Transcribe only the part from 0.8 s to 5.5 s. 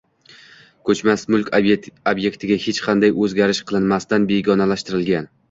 Koʼchmas mulk obʼektida hech qanday oʼzgarish qilinmasdan begonalashtirilgan